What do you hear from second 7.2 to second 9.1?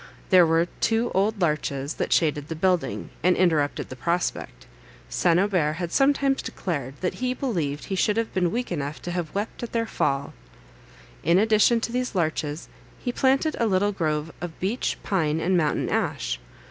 he believed he should have been weak enough